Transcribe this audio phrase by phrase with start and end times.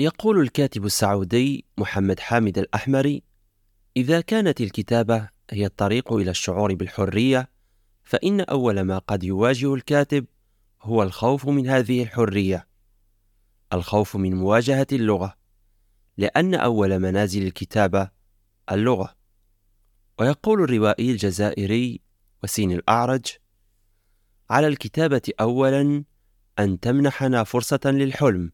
[0.00, 3.22] يقول الكاتب السعودي محمد حامد الأحمري:
[3.96, 7.50] إذا كانت الكتابة هي الطريق إلى الشعور بالحرية،
[8.04, 10.26] فإن أول ما قد يواجه الكاتب
[10.82, 12.66] هو الخوف من هذه الحرية،
[13.72, 15.36] الخوف من مواجهة اللغة،
[16.16, 18.10] لأن أول منازل الكتابة
[18.72, 19.16] اللغة.
[20.18, 22.00] ويقول الروائي الجزائري
[22.42, 23.26] وسين الأعرج:
[24.50, 26.04] على الكتابة أولاً
[26.58, 28.52] أن تمنحنا فرصة للحلم.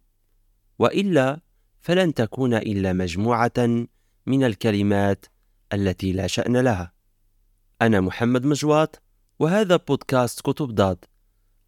[0.79, 1.41] وإلا
[1.81, 3.87] فلن تكون إلا مجموعة
[4.27, 5.27] من الكلمات
[5.73, 6.93] التي لا شأن لها.
[7.83, 9.03] أنا محمد مجواط
[9.39, 11.05] وهذا بودكاست كتب ضاد.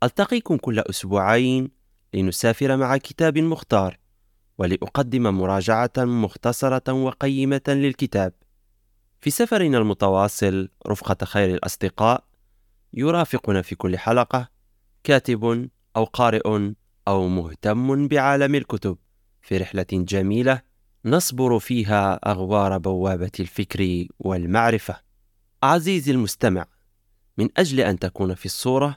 [0.02, 1.70] ألتقيكم كل أسبوعين
[2.14, 3.98] لنسافر مع كتاب مختار
[4.58, 8.32] ولأقدم مراجعة مختصرة وقيمة للكتاب.
[9.20, 12.24] في سفرنا المتواصل رفقة خير الأصدقاء
[12.94, 14.48] يرافقنا في كل حلقة
[15.04, 16.72] كاتب أو قارئ
[17.08, 18.98] أو مهتم بعالم الكتب
[19.42, 20.62] في رحلة جميلة
[21.04, 25.00] نصبر فيها أغوار بوابة الفكر والمعرفة.
[25.62, 26.66] عزيزي المستمع،
[27.38, 28.96] من أجل أن تكون في الصورة،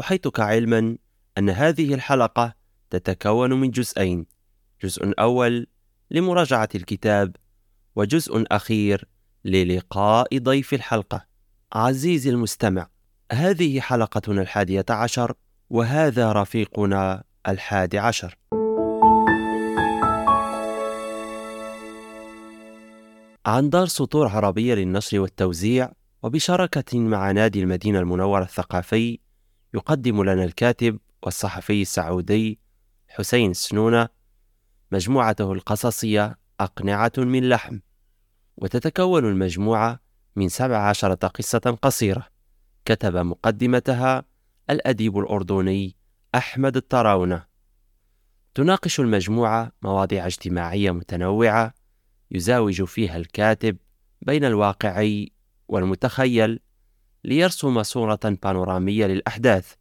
[0.00, 0.98] أحيطك علما
[1.38, 2.54] أن هذه الحلقة
[2.90, 4.26] تتكون من جزئين،
[4.82, 5.66] جزء أول
[6.10, 7.36] لمراجعة الكتاب،
[7.96, 9.08] وجزء أخير
[9.44, 11.26] للقاء ضيف الحلقة.
[11.72, 12.88] عزيزي المستمع،
[13.32, 15.34] هذه حلقتنا الحادية عشر،
[15.70, 18.38] وهذا رفيقنا الحادي عشر.
[23.46, 29.18] عن دار سطور عربية للنشر والتوزيع وبشراكة مع نادي المدينة المنورة الثقافي
[29.74, 32.58] يقدم لنا الكاتب والصحفي السعودي
[33.08, 34.08] حسين سنونة
[34.92, 37.78] مجموعته القصصية أقنعة من لحم.
[38.56, 40.00] وتتكون المجموعة
[40.36, 42.26] من سبع عشرة قصة قصيرة
[42.84, 44.24] كتب مقدمتها
[44.70, 45.97] الأديب الأردني
[46.34, 47.46] أحمد الطراونة.
[48.54, 51.74] تناقش المجموعة مواضيع اجتماعية متنوعة
[52.30, 53.76] يزاوج فيها الكاتب
[54.22, 55.32] بين الواقعي
[55.68, 56.60] والمتخيل
[57.24, 59.72] ليرسم صورة بانورامية للأحداث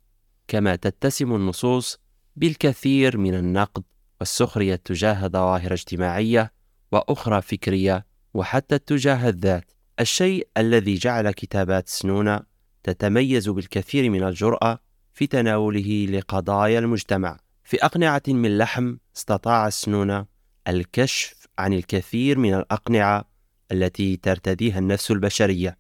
[0.48, 2.00] كما تتسم النصوص
[2.36, 3.84] بالكثير من النقد
[4.20, 6.54] والسخرية تجاه ظواهر اجتماعية
[6.92, 9.72] وأخرى فكرية وحتى تجاه الذات.
[10.00, 12.40] الشيء الذي جعل كتابات سنونة
[12.84, 14.87] تتميز بالكثير من الجرأة
[15.18, 17.40] في تناوله لقضايا المجتمع.
[17.64, 20.26] في أقنعة من لحم استطاع السنونة
[20.68, 23.26] الكشف عن الكثير من الأقنعة
[23.72, 25.78] التي ترتديها النفس البشرية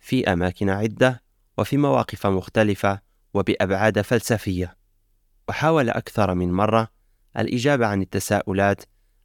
[0.00, 1.22] في أماكن عدة
[1.58, 3.00] وفي مواقف مختلفة
[3.34, 4.76] وبأبعاد فلسفية.
[5.48, 6.88] وحاول أكثر من مرة
[7.38, 8.82] الإجابة عن التساؤلات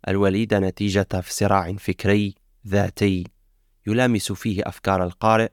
[0.08, 2.36] الوليدة نتيجة صراع فكري
[2.68, 3.24] ذاتي
[3.88, 5.52] يلامس فيه أفكار القارئ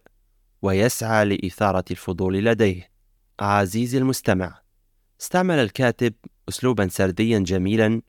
[0.63, 2.94] ويسعى لإثارة الفضول لديه.
[3.41, 4.61] عزيزي المستمع
[5.21, 6.15] استعمل الكاتب
[6.49, 8.03] أسلوبا سرديا جميلا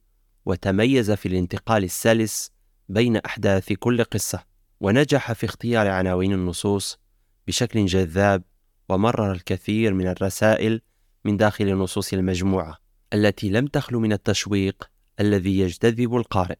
[0.45, 2.51] وتميز في الانتقال السلس
[2.89, 4.43] بين أحداث كل قصة
[4.79, 6.99] ونجح في اختيار عناوين النصوص
[7.47, 8.43] بشكل جذاب
[8.89, 10.81] ومرر الكثير من الرسائل
[11.25, 12.77] من داخل نصوص المجموعة
[13.13, 16.59] التي لم تخلو من التشويق الذي يجتذب القارئ.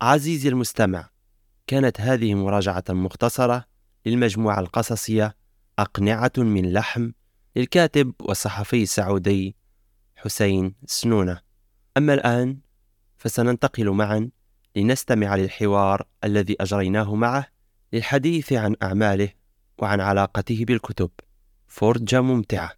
[0.00, 1.10] عزيزي المستمع
[1.66, 3.64] كانت هذه مراجعة مختصرة
[4.06, 5.36] للمجموعة القصصية
[5.78, 7.10] أقنعة من لحم
[7.56, 9.56] للكاتب والصحفي السعودي
[10.16, 11.40] حسين سنونة.
[11.96, 12.58] أما الآن
[13.16, 14.30] فسننتقل معا
[14.76, 17.46] لنستمع للحوار الذي أجريناه معه
[17.92, 19.28] للحديث عن أعماله
[19.78, 21.10] وعن علاقته بالكتب.
[21.66, 22.72] فرجة ممتعة.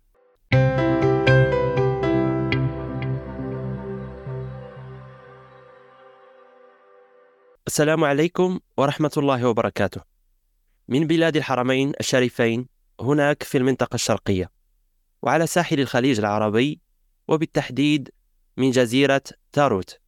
[7.67, 10.01] السلام عليكم ورحمة الله وبركاته.
[10.89, 12.67] من بلاد الحرمين الشريفين
[13.01, 14.58] هناك في المنطقة الشرقية.
[15.23, 16.81] وعلى ساحل الخليج العربي
[17.29, 18.11] وبالتحديد
[18.57, 19.99] من جزيرة تاروت.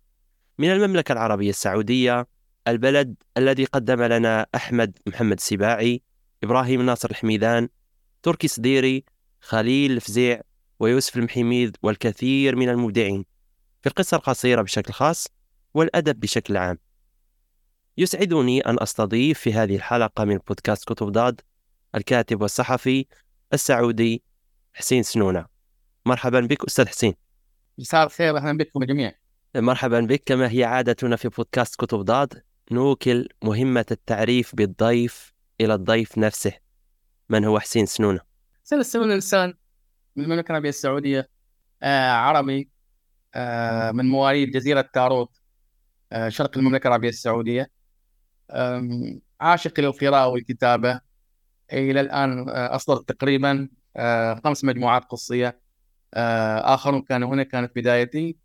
[0.59, 2.27] من المملكة العربية السعودية
[2.69, 6.03] البلد الذي قدم لنا أحمد محمد سباعي
[6.45, 7.69] إبراهيم ناصر الحميدان
[8.23, 9.05] تركي صديري
[9.41, 10.41] خليل الفزيع
[10.79, 13.25] ويوسف المحيميد والكثير من المبدعين
[13.83, 15.27] في القصة القصيرة بشكل خاص
[15.75, 16.79] والأدب بشكل عام.
[17.99, 21.41] يسعدني أن أستضيف في هذه الحلقة من بودكاست كتب ضاد
[21.95, 23.07] الكاتب والصحفي
[23.53, 24.23] السعودي
[24.75, 25.47] حسين سنونة.
[26.07, 27.15] مرحبا بك أستاذ حسين.
[27.79, 29.13] مساء الخير أهلا بكم جميعا.
[29.57, 30.23] مرحبا بك.
[30.27, 36.53] كما هي عادتنا في بودكاست كتب ضاد نوكل مهمة التعريف بالضيف إلى الضيف نفسه.
[37.29, 38.21] من هو حسين سنونة؟
[38.65, 39.55] حسين سنونة إنسان
[40.17, 41.29] من المملكة العربية السعودية
[41.83, 42.71] آه عربي
[43.35, 45.41] آه من مواليد جزيرة تاروت
[46.13, 47.71] آه شرق المملكة العربية السعودية.
[49.41, 51.01] عاشق للقراءة والكتابة.
[51.73, 53.69] إلى الآن آه، أصدر تقريبا آه،
[54.45, 55.61] خمس مجموعات قصية.
[56.15, 58.37] آه، آخرون كانوا هنا كانت بدايتي.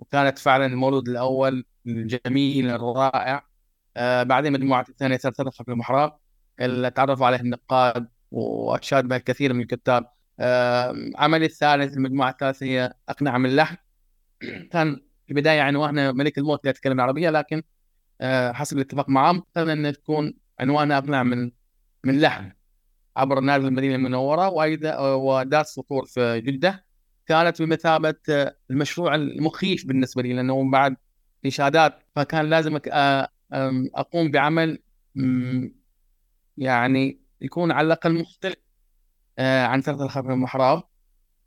[0.00, 3.48] وكانت فعلا المولود الأول الجميل الرائع.
[3.96, 6.18] آه بعدين مجموعة الثانية تدخل في المحراب
[6.60, 10.10] اللي تعرفوا عليه النقاد واشاد بها الكثير من الكتاب.
[10.40, 13.76] آه عملي الثالث المجموعة الثالثة هي أقنعة من اللحن
[14.72, 14.96] كان
[15.26, 17.62] في البداية عنوانه ملك الموت لا يتكلم العربية لكن
[18.20, 21.52] آه حسب الاتفاق معهم اخترنا أن تكون عنوانها اقنع من
[22.04, 22.52] من لحن
[23.18, 26.84] عبر نادي المدينة المنورة وأيضا ودار سطور في جدة.
[27.26, 28.14] كانت بمثابه
[28.70, 30.96] المشروع المخيف بالنسبة لي لأنه بعد
[31.46, 32.78] اشادات فكان لازم
[33.94, 34.82] أقوم بعمل
[36.56, 38.56] يعني يكون على الأقل مختلف
[39.38, 40.82] عن ثلاثة الخبر المحراب.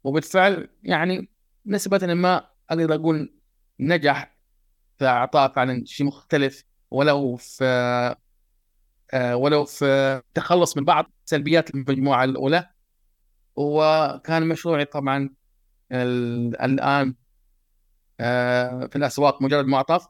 [0.03, 1.29] وبالفعل يعني
[1.65, 3.33] نسبة ما أقدر أقول
[3.79, 4.38] نجح
[4.97, 8.15] في إعطاء فعلا شيء مختلف ولو في
[9.15, 9.85] ولو في
[10.27, 12.69] التخلص من بعض سلبيات المجموعة الأولى.
[13.55, 15.29] وكان مشروعي طبعا
[15.91, 17.15] الآن
[18.19, 20.07] آه، في الأسواق مجرد معطف.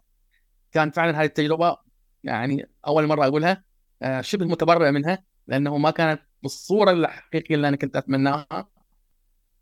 [0.71, 1.77] كان فعلا هذه التجربة
[2.23, 3.63] يعني أول مرة أقولها
[4.01, 8.67] آه، شبه متبرع منها لأنه ما كانت بالصورة الحقيقية اللي أنا كنت أتمناها.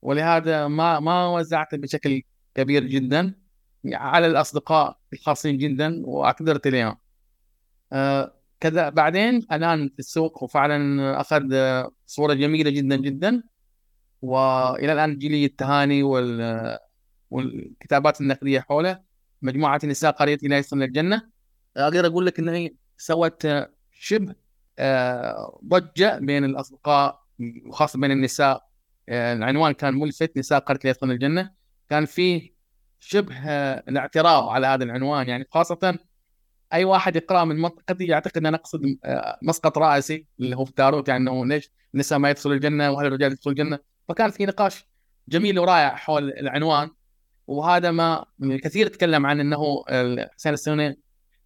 [0.01, 2.21] ولهذا ما ما وزعته بشكل
[2.55, 3.35] كبير جدا
[3.85, 6.97] على الأصدقاء الخاصين جدا وأقدرت إليهم.
[7.93, 8.89] آه، كذا.
[8.89, 11.43] بعدين الان في السوق وفعلا أخذ
[12.05, 13.43] صورة جميلة جدا جدا.
[14.21, 16.77] وإلى الآن تجي التهاني وال
[17.31, 19.01] والكتابات النقدية حوله.
[19.41, 21.29] مجموعة نساء قريتي لا يصلن الجنة.
[21.77, 23.47] أقدر أقول لك ان هي سوت
[23.91, 24.35] شبه
[24.79, 27.23] آه، ضجة بين الأصدقاء
[27.65, 28.69] وخاصة بين النساء.
[29.09, 31.51] آه، العنوان كان ملفت نساء قريتي لا يصلن الجنة.
[31.89, 32.53] كان فيه
[32.99, 35.29] شبه آه، الاعتراض على هذا العنوان.
[35.29, 35.99] يعني خاصة
[36.73, 40.73] أي واحد يقرأ من منطقتي يعتقد أن أنا أقصد آه، مسقط رأسي اللي هو في
[40.73, 43.79] تاروت يعني إنه ليش النساء ما يدخلوا الجنة وهل الرجال يدخلوا الجنة.
[44.09, 44.85] فكان في نقاش
[45.27, 46.89] جميل ورائع حول العنوان
[47.47, 48.25] وهذا ما
[48.63, 49.83] كثير تكلم عن إنه
[50.35, 50.99] حسين السنوني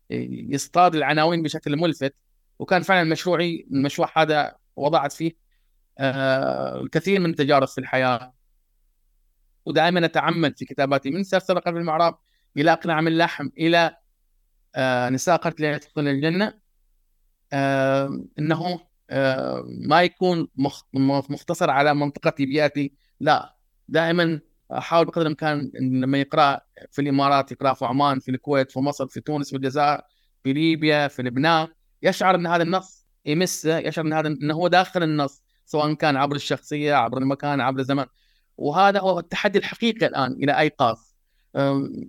[0.09, 2.15] يصطاد العناوين بشكل ملفت.
[2.59, 5.31] وكان فعلا مشروعي المشروع هذا وضعت فيه
[5.99, 8.33] آه، الكثير من التجارب في الحياة.
[9.65, 12.17] ودائما أتعمد في كتاباتي من سلسله قلب المعراب
[12.57, 13.97] إلى اقنع من اللحم إلى
[15.09, 16.63] نساء قتلى يدخلن الجنة.
[17.53, 18.79] آه، أنه
[19.09, 20.47] آه، ما يكون
[21.29, 23.55] مختصر على منطقتي بيئتي لا
[23.87, 24.39] دائما
[24.71, 26.61] احاول بقدر الإمكان لما يقرأ
[26.91, 30.01] في الإمارات يقرأ في عمان في الكويت في مصر في تونس في الجزائر
[30.43, 31.67] في ليبيا في لبنان
[32.03, 36.35] يشعر إن هذا النص يمسه يشعر إن هذا انه هو داخل النص سواء كان عبر
[36.35, 38.05] الشخصية عبر المكان عبر الزمن.
[38.57, 41.13] وهذا هو التحدي الحقيقي الآن إلى أي قاف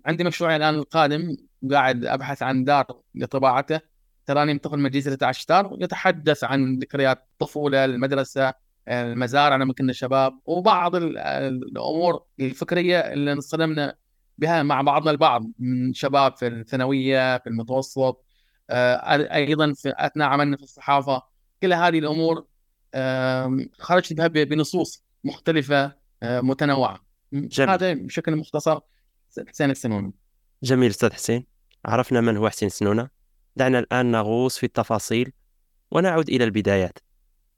[0.06, 1.36] عندي مشروعي الآن القادم
[1.72, 3.80] قاعد أبحث عن دار لطباعته.
[4.26, 8.54] تراني طفل من جزيرة عشتار يتحدث عن ذكريات الطفوله المدرسة
[8.88, 13.94] المزارع لما كنا شباب وبعض الأمور الفكرية اللي انصدمنا
[14.38, 18.24] بها مع بعضنا البعض من شباب في الثانوية في المتوسط
[18.70, 21.22] آه، أيضا في أثناء عملنا في الصحافة.
[21.62, 22.46] كل هذه الأمور
[23.78, 27.04] خرجت بها بنصوص مختلفة آه، متنوعة.
[27.32, 27.70] جميل.
[27.70, 28.80] هذا بشكل مختصر
[29.48, 30.12] حسين السنوني
[30.62, 31.53] جميل أستاذ حسين.
[31.84, 33.08] عرفنا من هو حسين سنونة.
[33.56, 35.32] دعنا الآن نغوص في التفاصيل
[35.90, 36.98] ونعود إلى البدايات.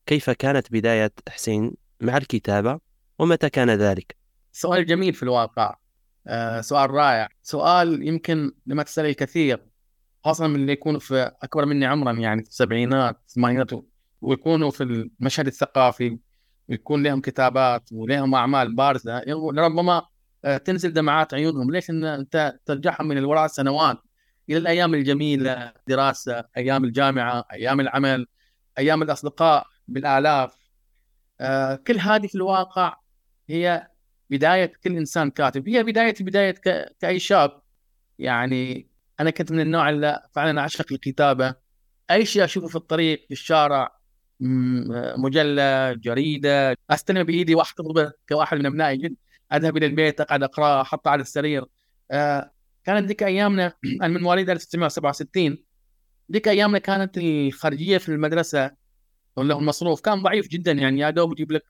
[0.07, 2.81] كيف كانت بداية حسين مع الكتابة
[3.19, 4.17] ومتى كان ذلك؟
[4.53, 5.77] سؤال جميل في الواقع.
[6.27, 7.29] آه سؤال رائع.
[7.43, 9.67] سؤال يمكن لما تسأله الكثير
[10.25, 13.71] خاصة من اللي يكونوا في أكبر مني عمرا يعني في السبعينات الثمانينات
[14.21, 16.19] ويكونوا في المشهد الثقافي
[16.69, 19.23] ويكون لهم كتابات ولهم أعمال بارزة
[19.59, 20.03] ربما
[20.45, 21.71] آه، تنزل دمعات عيونهم.
[21.71, 23.99] ليش إن أنت ترجعهم من الوراء سنوات؟
[24.51, 28.27] إلى الأيام الجميلة دراسة أيام الجامعة أيام العمل
[28.79, 30.57] أيام الأصدقاء بالآلاف.
[31.41, 32.97] آه، كل هذه في الواقع
[33.49, 33.89] هي
[34.31, 35.69] بداية كل إنسان كاتب.
[35.69, 36.55] هي بداية بداية
[37.01, 37.63] كأي شاب.
[38.19, 38.89] يعني
[39.21, 41.55] أنا كنت من النوع اللي فعلا أعشق الكتابة.
[42.11, 43.97] أي شيء أشوفه في الطريق في الشارع
[45.19, 49.17] مجلة جريدة أستلم بإيدي وأحتفظ كواحد من أبنائي.
[49.53, 51.65] أذهب إلى البيت أقعد أقرأ أحطه على السرير.
[52.11, 52.51] آه
[52.87, 55.59] كانت ذيك أيامنا أنا من مواليد 1967
[56.33, 58.71] ذيك أيامنا كانت الخارجية في المدرسة
[59.37, 60.01] ولا المصروف.
[60.01, 61.65] كان ضعيف جدا يعني يا دوب يجيب لك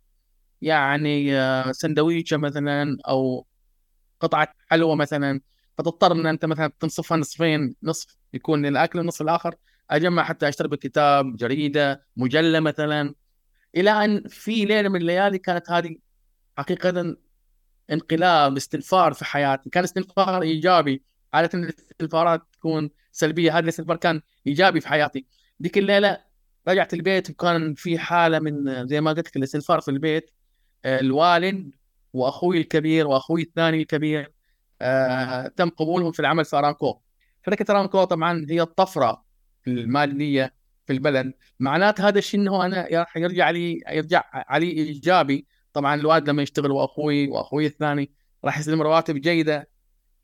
[0.62, 3.46] يعني آه سندويشة مثلا أو
[4.20, 5.40] قطعة حلوة مثلا.
[5.78, 9.54] فتضطر إن أنت مثلا تنصفها نصفين نصف يكون للأكل والنصف الآخر.
[9.90, 13.14] أجمع حتى أشتري بكتاب جريدة مجلة مثلا.
[13.76, 15.96] إلى أن في ليلة من الليالي كانت هذه
[16.58, 17.16] حقيقه
[17.92, 21.02] انقلاب استنفار في حياتي كان استنفار إيجابي
[21.34, 23.52] عادة الاستنفارات تكون سلبية.
[23.52, 25.26] هذا الاستنفار كان إيجابي في حياتي.
[25.62, 26.18] ذيك الليلة
[26.68, 30.30] رجعت البيت وكان في حالة من زي ما قلت لك الاستنفار في البيت.
[30.84, 31.74] الوالد
[32.12, 34.32] وأخوي الكبير وأخوي الثاني الكبير
[34.82, 37.00] آه تم قبولهم في العمل في ارامكو
[37.46, 39.24] شركه ارامكو طبعا هي الطفرة
[39.66, 40.54] المالية
[40.86, 41.32] في البلد.
[41.60, 45.46] معنات هذا الشيء إنه أنا راح يرجع لي يرجع علي إيجابي.
[45.76, 48.10] طبعا الوالد لما يشتغل وأخوي وأخوي الثاني
[48.44, 49.68] راح يستلم رواتب جيدة.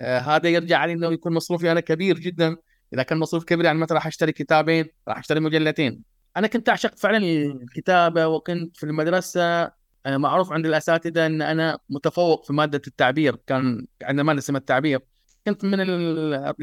[0.01, 2.57] آه هذا يرجع علي إنه يكون مصروفي أنا كبير جدا.
[2.95, 6.03] إذا كان مصروف كبير يعني مثلا راح أشتري كتابين راح أشتري مجلتين.
[6.37, 7.17] أنا كنت أعشق فعلا
[7.63, 9.63] الكتابة وكنت في المدرسة.
[10.07, 13.37] آه، معروف عند الأساتذة إن أنا متفوق في مادة التعبير.
[13.47, 15.01] كان عندنا مادة اسمها التعبير.
[15.47, 15.81] كنت من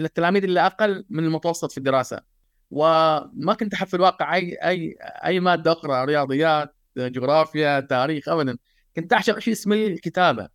[0.06, 2.22] التلاميذ اللي أقل من المتوسط في الدراسة.
[2.72, 8.58] وما كنت أحب في الواقع أي أي أي مادة أخرى رياضيات جغرافيا تاريخ ابدا.
[9.02, 10.50] كنت أعشق شيء اسمه الكتابة.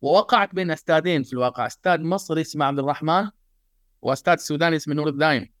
[0.00, 1.66] ووقعت بين أستاذين في الواقع.
[1.66, 3.30] أستاذ مصري اسمه عبد الرحمن
[4.02, 5.52] وأستاذ سوداني اسمه نور الدايم.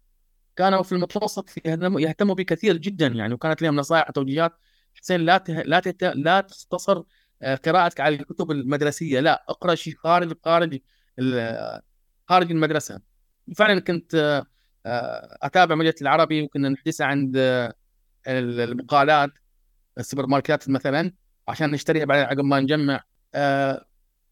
[0.56, 4.52] كانوا في المتوسط يهتموا بي كثير جدا يعني وكانت لهم نصائح وتوجيهات.
[4.94, 5.62] حسين لا ته...
[5.62, 6.04] لا تت...
[6.04, 7.02] لا تقتصر
[7.42, 9.20] آه، قراءتك على الكتب المدرسية.
[9.20, 10.78] لا اقرأ شيء خارج خارج
[12.28, 13.00] خارج المدرسة.
[13.56, 14.14] فعلا كنت
[14.86, 17.36] آه، أتابع مجلة العربي وكنا نحجزها عند
[18.26, 19.30] المقالات
[19.98, 21.12] السوبر ماركات مثلا.
[21.48, 23.00] عشان نشتريها بعدين عقب ما نجمع.
[23.34, 23.84] آه،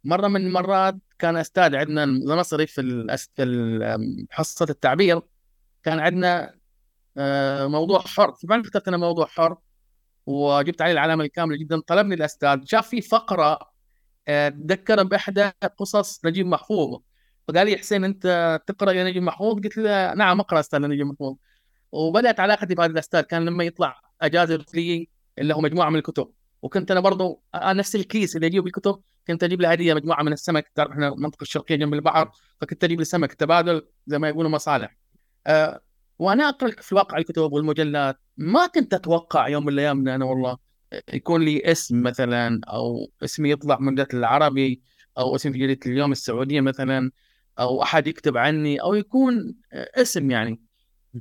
[0.04, 5.20] مرة من المرات كان أستاذ عندنا المصري في في حصه التعبير
[5.82, 6.54] كان عندنا
[7.18, 8.34] آه، موضوع حر.
[8.34, 9.56] فما اخترت أنا موضوع حر
[10.26, 11.80] وجبت عليه العلامة الكاملة جدا.
[11.80, 13.58] طلبني الأستاذ شاف في فقرة
[14.28, 17.00] آه، تذكر بإحدى قصص نجيب محفوظ.
[17.48, 21.36] فقال لي حسين أنت تقرأ يا نجيب محفوظ؟ قلت له نعم أقرأ أستاذ نجيب محفوظ.
[21.92, 23.20] وبدأت علاقتي بهذا الأستاذ.
[23.20, 26.30] كان لما يطلع أجازة لي اللي هو مجموعة من الكتب.
[26.62, 30.90] وكنت أنا برضو نفس الكيس اللي أجيب الكتب كنت أجيب هديه مجموعة من السمك تعرف
[30.90, 34.96] إحنا المنطقة الشرقية جنب البحر فكنت أجيب له سمك تبادل زي ما يقولوا مصالح.
[35.46, 35.80] أه
[36.18, 40.56] وأنا أقرأ في الواقع الكتب والمجلات ما كنت أتوقع يوم من الأيام إن أنا والله
[41.12, 44.82] يكون لي اسم مثلا أو اسمي يطلع من مجله العربي
[45.18, 47.10] أو اسم في جريدة اليوم السعودية مثلا
[47.58, 50.60] أو أحد يكتب عني أو يكون اسم يعني.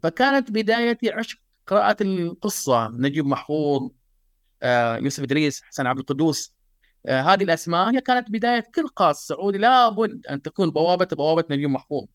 [0.04, 3.92] فكانت بدايتي عشق قراءة القصة نجيب محفوظ
[5.04, 6.54] يوسف إدريس حسن عبد القدوس.
[7.06, 9.58] آه، هذه الأسماء هي كانت بداية كل قاص سعودي.
[9.58, 12.06] لابد أن تكون بوابه بوابة نجيب محفوظ.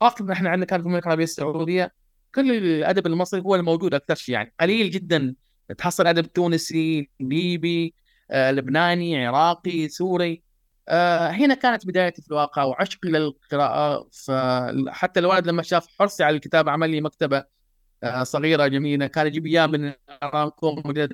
[0.00, 1.92] خاصه إحنا عندنا كان في المملكة العربية السعودية
[2.34, 5.34] كل الأدب المصري هو الموجود أكثر شيء يعني قليل جدا.
[5.78, 7.94] تحصل أدب تونسي ليبي
[8.30, 10.42] آه، لبناني عراقي سوري.
[10.88, 14.08] آه، هنا كانت بدايتي في الواقع وعشقي للقراءة.
[14.26, 17.44] فحتى الولد لما شاف حرصي على الكتاب عمل لي مكتبة
[18.02, 21.12] آه، صغيرة جميلة كان يجيب إياه من أرامكو مجلد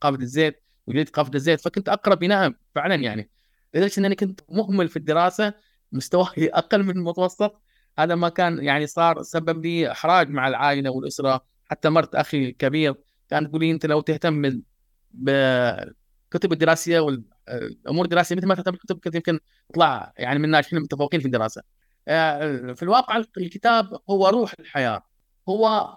[0.00, 3.30] قافة الزيت وجديد قافة الزيت فكنت أقرأ بناء فعلا يعني.
[3.74, 5.54] لدرجة أنني كنت مهمل في الدراسة
[5.92, 7.62] مستواي أقل من المتوسط.
[7.98, 11.44] هذا ما كان يعني صار سبب لي إحراج مع العائلة والأسرة.
[11.64, 12.94] حتى مرت أخي الكبير
[13.28, 14.62] كانت تقول لي أنت لو تهتم
[15.10, 19.38] بالكتب الدراسية والأمور الدراسية مثل ما تهتم بالكتب كنت يمكن
[19.68, 21.62] تطلع يعني من الناجحين المتفوقين في الدراسة.
[22.08, 25.02] آه، في الواقع الكتاب هو روح الحياة.
[25.48, 25.96] هو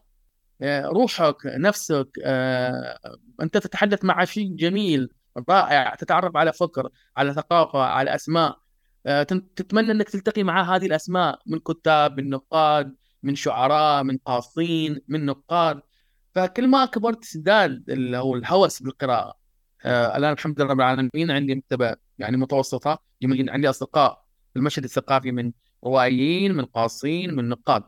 [0.63, 2.99] روحك نفسك آه،
[3.41, 5.09] أنت تتحدث مع شيء جميل
[5.49, 8.59] رائع تتعرف على فكر على ثقافة على أسماء
[9.05, 15.01] آه، تتمنى أنك تلتقي مع هذه الأسماء من كتاب من نقاد من شعراء من قاصين
[15.07, 15.81] من نقاد.
[16.35, 19.33] فكل ما كبرت ازداد الهوس بالقراءة
[19.85, 25.51] الآن الحمد لله رب العالمين عندي مكتبة يعني متوسطة عندي أصدقاء في المشهد الثقافي من
[25.83, 27.83] روائيين من قاصين من نقاد.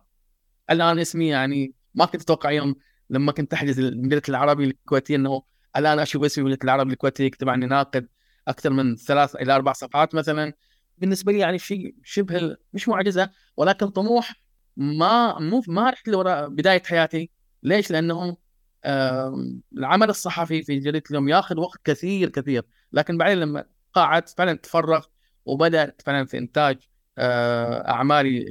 [0.69, 2.75] الآن اسمي يعني ما كنت أتوقع يوم
[3.09, 5.43] لما كنت أحجز مجله العربي الكويتية إنه
[5.77, 8.07] الآن أشوف أسمي مجله العربي الكويتية يكتب عني ناقد
[8.47, 10.53] أكثر من ثلاث إلى أربع صفحات مثلا.
[10.97, 14.35] بالنسبة لي يعني شيء شبه مش معجزة ولكن طموح
[14.77, 17.31] ما مو ما رحت لوراء بداية حياتي.
[17.63, 18.37] ليش؟ لأنه
[19.77, 22.63] العمل الصحفي في جريدة اليوم ياخذ وقت كثير كثير.
[22.93, 25.05] لكن بعدين لما قعدت فعلا تفرغ
[25.45, 26.77] وبدأت فعلا في إنتاج
[27.17, 28.45] آه، أعمالي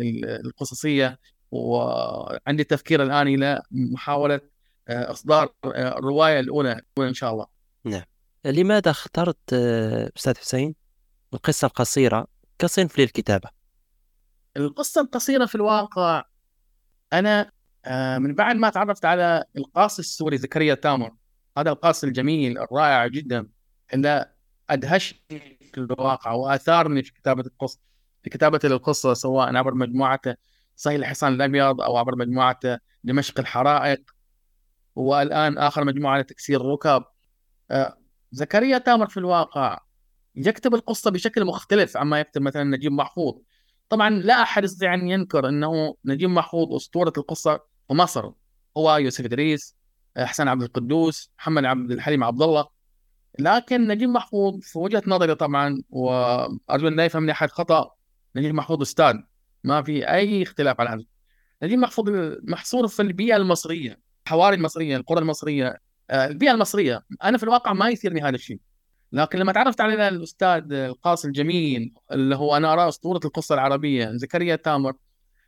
[0.44, 1.18] القصصية
[1.50, 4.40] وعندي تفكير الآن إلى محاولة
[4.88, 7.46] آه، إصدار آه، الرواية الأولى إن شاء الله.
[7.84, 8.02] نعم.
[8.44, 10.74] لماذا اخترت آه، أستاذ حسين
[11.34, 12.26] القصة القصيرة
[12.58, 13.48] كصنف للكتابة؟
[14.56, 16.24] القصة القصيرة في الواقع
[17.12, 17.50] أنا
[18.18, 21.10] من بعد ما تعرفت على القاص السوري زكريا تامر
[21.58, 23.48] هذا القاص الجميل الرائع جدا
[23.94, 24.32] اللي
[24.70, 25.18] أدهشني
[25.72, 27.80] في الواقع وآثارني في كتابة القصة
[28.22, 30.34] في كتابة القصة سواء عبر مجموعته
[30.76, 32.60] صهيل الحصان الأبيض أو عبر مجموعه
[33.04, 34.02] دمشق الحرائق.
[34.94, 37.04] والآن آخر مجموعة لتكسير الركب.
[37.70, 37.98] آه،
[38.32, 39.78] زكريا تامر في الواقع.
[40.34, 43.34] يكتب القصة بشكل مختلف عما يكتب مثلا نجيب محفوظ.
[43.88, 48.30] طبعا لا أحد يستطيع أن ينكر إنه نجيب محفوظ أسطورة القصة في مصر.
[48.76, 49.76] هو يوسف إدريس
[50.18, 52.68] حسن عبد القدوس محمد عبد الحليم عبد الله.
[53.38, 57.90] لكن نجيب محفوظ في وجهة نظري طبعا وأرجو أن لا يفهمني أحد خطأ
[58.36, 59.14] نجيب محفوظ أستاذ.
[59.66, 61.04] ما في أي اختلاف على هذا.
[61.62, 62.10] نجيب محفوظ
[62.42, 65.80] محصور في البيئة المصرية الحواري المصرية القرى المصرية
[66.10, 67.04] آه، البيئة المصرية.
[67.24, 68.60] أنا في الواقع ما يثيرني هذا الشيء.
[69.12, 74.56] لكن لما تعرفت على الأستاذ القاص الجميل اللي هو أنا ارى أسطورة القصة العربية زكريا
[74.56, 74.92] تامر.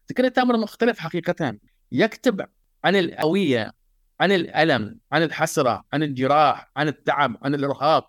[0.08, 1.58] زكريا تامر مختلف حقيقه
[1.92, 2.46] يكتب
[2.84, 3.72] عن الهويه
[4.20, 8.08] عن الألم عن الحسرة عن الجراح عن التعب عن الإرهاق.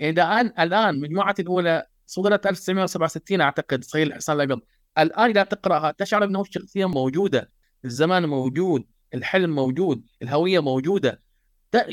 [0.00, 4.60] إذا الآن مجموعه الأولى صدرت 1967 أعتقد صهيل الحصان الأبيض.
[4.98, 7.50] الآن إذا تقرأها تشعر انه الشخصية موجودة
[7.84, 8.84] الزمان موجود
[9.14, 11.22] الحلم موجود الهوية موجودة.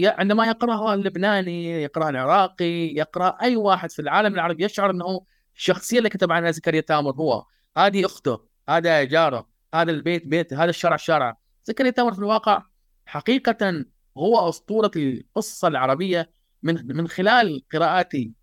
[0.01, 6.09] عندما يقرأها اللبناني يقرأها العراقي يقرأ أي واحد في العالم العربي يشعر أنه الشخصية اللي
[6.09, 7.45] كتب عنها زكريا تامر هو
[7.77, 8.39] هذه أخته
[8.69, 11.37] هذا جاره هذا البيت بيت هذا الشارع شارع.
[11.63, 12.63] زكريا تامر في الواقع
[13.05, 13.85] حقيقة
[14.17, 16.31] هو أسطورة القصة العربية
[16.63, 18.33] من من خلال قراءاتي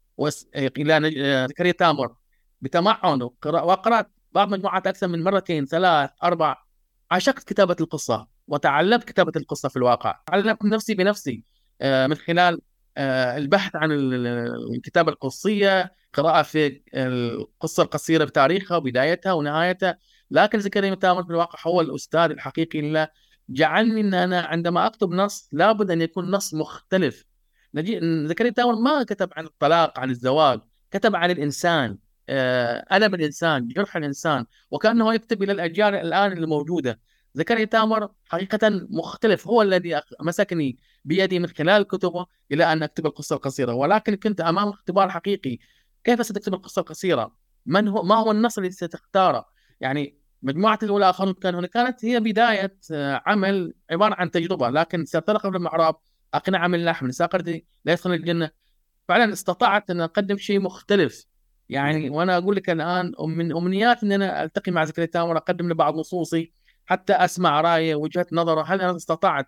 [0.56, 2.14] إلى زكريا تامر
[2.60, 6.56] بتمعن وقرأت بعض مجموعات أكثر من مرتين ثلاث أربع
[7.10, 10.20] عشقت كتابة القصة وتعلمت كتابة القصة في الواقع.
[10.28, 11.44] علمت نفسي بنفسي
[11.80, 12.60] آه، من خلال
[12.96, 19.98] آه، البحث عن الكتابه القصية قراءة في القصة القصيرة بتاريخها وبدايتها ونهايتها.
[20.30, 23.08] لكن زكريا تامر في الواقع هو الأستاذ الحقيقي اللي
[23.48, 27.24] جعلني إن أنا عندما أكتب نص لابد أن يكون نص مختلف.
[28.24, 31.90] زكريا تامر ما كتب عن الطلاق عن الزواج كتب عن الإنسان.
[31.90, 37.00] آه، ألم الإنسان جرح الإنسان وكأنه يكتب إلى الأجيال الآن الموجودة.
[37.34, 43.36] زكريا تامر حقيقة مختلف هو الذي مسكني بيدي من خلال كتبه إلى أن أكتب القصة
[43.36, 43.74] القصيرة.
[43.74, 45.58] ولكن كنت أمام اختبار حقيقي.
[46.04, 49.46] كيف ستكتب القصة القصيرة؟ من هو ما هو النص الذي ستختاره؟
[49.80, 54.70] يعني مجموعة الأولى آخرون كان هنا كانت هي بداية آه، عمل عبارة عن تجربة.
[54.70, 55.96] لكن سأنطلق من المعراب
[56.34, 58.50] أقنع من اللحم ساقرتي لا يدخل الجنة.
[59.08, 61.24] فعلا استطعت أن أقدم شيء مختلف.
[61.68, 65.74] يعني وأنا أقول لك الآن من امنيات إن أنا ألتقي مع زكريا تامر أقدم له
[65.74, 66.52] بعض نصوصي
[66.86, 68.62] حتى أسمع رايه وجهة نظره.
[68.62, 69.46] هل أنا استطعت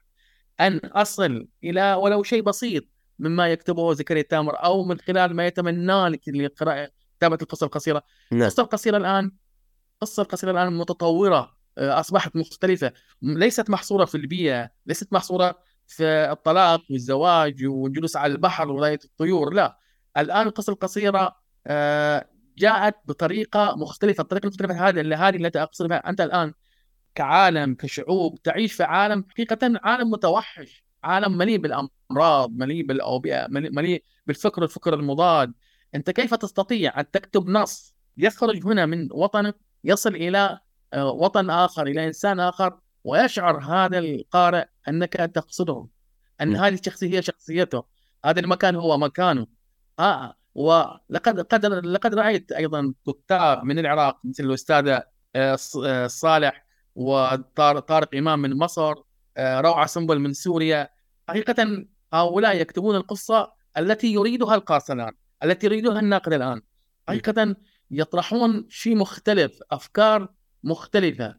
[0.60, 2.84] أن أصل إلى ولو شيء بسيط
[3.18, 8.42] مما يكتبه زكريا تامر أو من خلال ما يتمناه لقراءه كتابه القصة القصيرة؟ نعم.
[8.42, 9.32] القصة القصيرة الان
[9.94, 12.92] القصة القصيرة الآن متطورة آه، أصبحت مختلفة.
[13.22, 19.78] ليست محصورة في البيئة ليست محصورة في الطلاق والزواج والجلوس على البحر ورؤيه الطيور لا.
[20.16, 21.39] الآن القصة القصيرة
[22.58, 26.52] جاءت بطريقة مختلفة الطريقة المختلفة هذه اللي هذه التي أقصد بها أنت الآن
[27.14, 34.62] كعالم كشعوب تعيش في عالم حقيقة عالم متوحش عالم مليء بالأمراض مليء بالأوبئة مليء بالفكر
[34.62, 35.52] الفكر المضاد.
[35.94, 40.58] أنت كيف تستطيع أن تكتب نص يخرج هنا من وطنك يصل إلى
[40.92, 45.86] آه، وطن آخر إلى إنسان آخر ويشعر هذا القارئ أنك تقصده
[46.40, 47.84] أن هذه الشخصية هي شخصيته
[48.24, 49.46] هذا المكان هو مكانه.
[49.98, 55.02] آه ولقد قد لقد رأيت أيضا كتاب من العراق مثل الاستاذه
[55.36, 58.94] آه، آه، صالح وطارق إمام من مصر
[59.36, 60.88] آه، روعة سنبل من سوريا.
[61.28, 65.12] حقيقة هؤلاء يكتبون القصة التي يريدها القاص الان
[65.44, 66.62] التي يريدها الناقد الآن.
[67.08, 67.56] حقيقة
[67.90, 70.28] يطرحون شيء مختلف أفكار
[70.64, 71.36] مختلفة.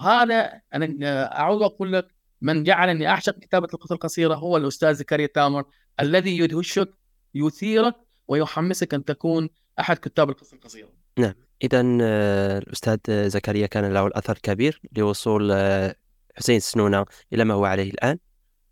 [0.00, 5.64] هذا أنا أعود أقول لك من جعلني أعشق كتابة القصة القصيرة هو الأستاذ زكريا تامر
[6.00, 6.90] الذي يدهشك
[7.34, 7.96] يثيرك
[8.30, 9.48] ويحمسك أن تكون
[9.80, 10.88] أحد كتاب القصة القصيرة.
[11.18, 15.94] نعم، اذا آه، الأستاذ زكريا كان له الأثر كبير لوصول آه،
[16.36, 18.18] حسين سنونه إلى ما هو عليه الآن.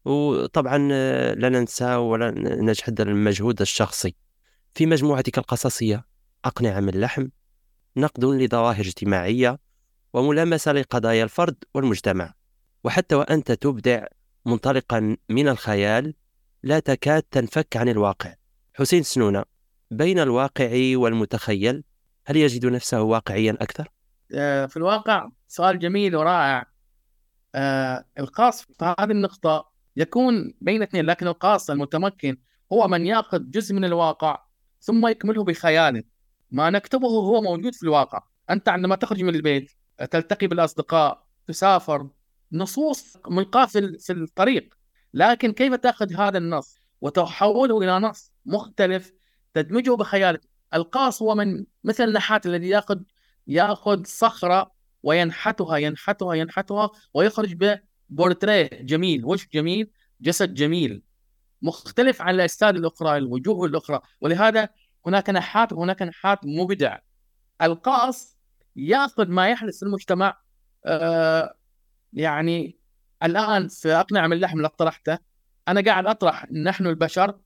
[0.04, 4.14] وطبعا آه، لا ننسى ولا نجحد المجهود الشخصي
[4.74, 6.06] في مجموعتك القصصية
[6.44, 7.28] اقنع من لحم
[7.96, 9.58] نقد لظواهر اجتماعية
[10.12, 12.34] وملامسة لقضايا الفرد والمجتمع
[12.84, 14.06] وحتى وأنت تبدع
[14.46, 16.14] منطلقا من الخيال
[16.62, 18.34] لا تكاد تنفك عن الواقع
[18.78, 19.44] حسين سنونة
[19.90, 21.84] بين الواقع والمتخيل
[22.26, 23.88] هل يجد نفسه واقعيا أكثر؟
[24.34, 26.66] آه، في الواقع سؤال جميل ورائع.
[27.54, 32.36] آه، القاص في هذه النقطة يكون بين اثنين لكن القاص المتمكن
[32.72, 34.42] هو من يأخذ جزء من الواقع
[34.80, 36.02] ثم يكمله بخياله.
[36.50, 38.22] ما نكتبه هو موجود في الواقع.
[38.50, 39.70] أنت عندما تخرج من البيت
[40.10, 42.08] تلتقي بالأصدقاء تسافر
[42.52, 44.74] نصوص ملقاة في الطريق.
[45.14, 49.12] لكن كيف تأخذ هذا النص وتحوله إلى نص؟ مختلف
[49.54, 50.40] تدمجه بخيالك
[50.74, 52.98] القاص هو من مثل النحات الذي ياخذ
[53.46, 57.80] يأخذ صخرة وينحتها ينحتها ينحتها ويخرج
[58.10, 61.02] ببورتريه جميل وجه جميل جسد جميل.
[61.62, 64.00] مختلف عن الأجساد الأخرى الوجوه الأخرى.
[64.20, 64.68] ولهذا
[65.06, 66.98] هناك نحات وهناك نحات مبدع.
[67.62, 68.36] القاص
[68.76, 70.40] يأخذ ما يحدث في المجتمع.
[70.86, 71.54] آه
[72.12, 72.78] يعني
[73.22, 75.18] الآن في اقنع من اللحم اللي طرحته
[75.68, 77.38] أنا قاعد أطرح نحن البشر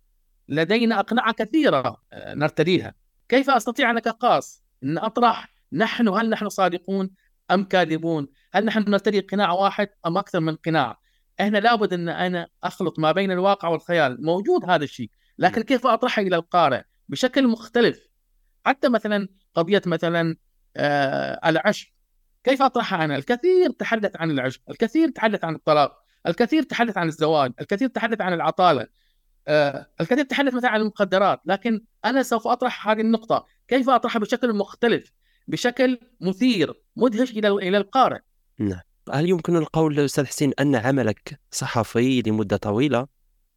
[0.48, 2.94] لدينا أقنعة كثيرة آه، نرتديها
[3.28, 7.11] كيف أستطيع أنا كقاص إن أطرح نحن هل نحن صادقون
[7.50, 11.00] أم كاذبون؟ هل نحن نرتدي قناع واحد أم أكثر من قناع؟
[11.40, 16.22] هنا لابد أن أنا أخلط ما بين الواقع والخيال، موجود هذا الشيء، لكن كيف أطرحه
[16.22, 18.09] إلى القارئ بشكل مختلف؟
[18.66, 20.37] حتى مثلا قضية مثلا
[20.76, 21.88] آه العشق
[22.44, 27.52] كيف أطرحها أنا؟ الكثير تحدث عن العشق، الكثير تحدث عن الطلاق، الكثير تحدث عن الزواج،
[27.61, 28.87] الكثير تحدث عن العطالة،
[29.48, 34.52] آه الكثير تحدث مثلا عن المخدرات، لكن أنا سوف أطرح هذه النقطة، كيف أطرحها بشكل
[34.52, 35.12] مختلف؟
[35.48, 38.18] بشكل مثير مدهش إلى إلى القارئ.
[38.59, 38.81] نعم.
[39.12, 43.07] هل يمكن القول أستاذ حسين أن عملك صحفي لمدة طويلة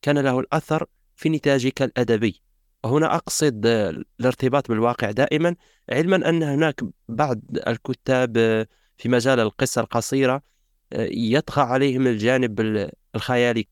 [0.02, 2.42] كان له الأثر في نتاجك الأدبي؟
[2.84, 5.56] وهنا أقصد الارتباط بالواقع دائما
[5.90, 8.38] علما أن هناك بعض الكتاب
[8.98, 10.42] في مجال القصة القصيرة
[11.12, 13.68] يطغى عليهم الجانب الخيالي.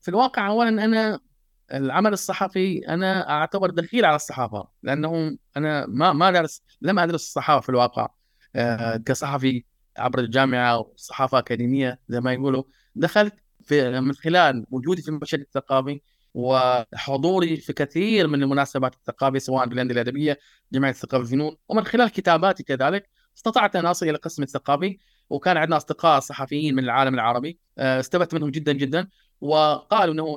[0.00, 1.20] في الواقع اولا أنا
[1.72, 7.60] العمل الصحفي أنا أعتبر دخيل على الصحافة لأنه أنا ما ما درس لم أدرس الصحافة
[7.60, 8.08] في الواقع
[8.56, 9.64] آه، كصحفي
[9.96, 12.62] عبر الجامعة وصحافه أكاديمية زي ما يقولوا.
[12.94, 16.00] دخلت في من خلال وجودي في المشهد الثقافي
[16.34, 20.38] وحضوري في كثير من المناسبات الثقافية سواء في الأندية الأدبية
[20.72, 24.98] جمعية الثقافة والفنون ومن خلال كتاباتي كذلك استطعت أن أصل إلى القسم الثقافي.
[25.30, 29.08] وكان عندنا أصدقاء صحفيين من العالم العربي آه، استفدت منهم جدا جدا.
[29.40, 30.36] وقالوا إنه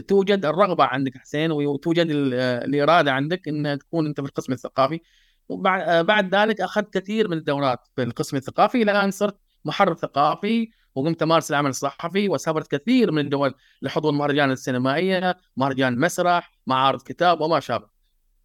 [0.00, 5.00] توجد الرغبة عندك حسين وتوجد الإرادة عندك إن تكون أنت في القسم الثقافي.
[5.48, 8.82] وبعد بعد ذلك أخذت كثير من الدورات في القسم الثقافي.
[8.82, 14.50] إلى ان صرت محرر ثقافي وقمت أمارس العمل الصحفي وسافرت كثير من الدول لحضور المهرجان
[14.50, 17.94] السينمائية، مهرجان مسرح، معارض كتاب وما شابه.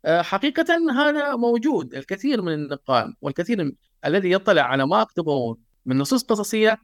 [0.05, 3.71] آه، حقيقة هذا موجود الكثير من النقال والكثير
[4.05, 6.77] الذي يطلع على ما اكتبه من نصوص قصصية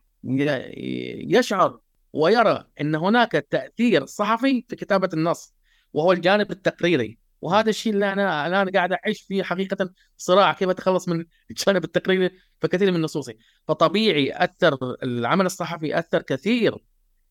[1.27, 1.79] يشعر
[2.13, 5.53] ويرى إن هناك تأثير صحفي في كتابة النص
[5.93, 7.17] وهو الجانب التقريري.
[7.41, 12.29] وهذا الشيء اللي أنا الآن قاعد أعيش فيه حقيقة صراع كيف أتخلص من الجانب التقريري
[12.61, 13.37] في كثير من نصوصي.
[13.67, 16.77] فطبيعي اثر العمل الصحفي اثر كثير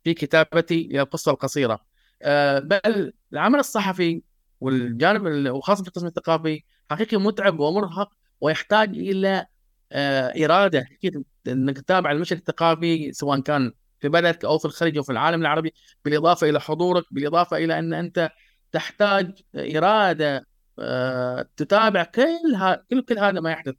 [0.05, 1.81] في كتابتي للقصه القصيرة.
[2.23, 4.23] آه، بل العمل الصحفي
[4.61, 9.47] والجانب وخاصة في القسم الثقافي حقيقي متعب ومرهق ويحتاج إلى
[9.93, 15.03] آه، إرادة أكيد انك تتابع المشهد الثقافي سواء كان في بلدك أو في الخليج أو
[15.03, 18.31] في العالم العربي بالإضافة إلى حضورك بالإضافة إلى أن أنت
[18.73, 20.47] تحتاج إرادة
[20.79, 23.75] آه، تتابع كل ها كل كل هذا ما يحدث.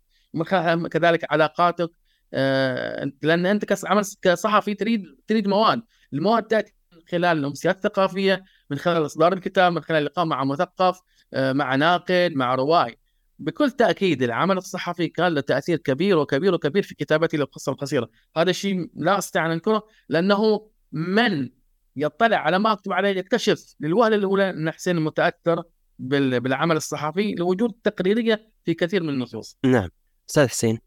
[0.91, 1.89] كذلك علاقاتك
[2.34, 5.82] آه، لأن أنت كعمل كصحفي تريد تريد مواد.
[6.13, 10.99] المواد تأتي من خلال الامسيات الثقافية من خلال إصدار الكتاب من خلال اللقاء مع مثقف
[11.34, 12.97] آه، مع ناقد مع روائي.
[13.39, 18.50] بكل تأكيد العمل الصحفي كان له تأثير كبير وكبير وكبير في كتابتي للقصة القصيرة، هذا
[18.50, 21.50] الشيء لا أستطيع أن أنكره لأنه من
[21.95, 25.63] يطلع على ما أكتب عليه يكتشف للوهلة الأولى أن حسين متأثر
[26.00, 29.58] بالعمل الصحفي لوجود تقريرية في كثير من النصوص.
[29.65, 29.89] نعم،
[30.30, 30.80] أستاذ حسين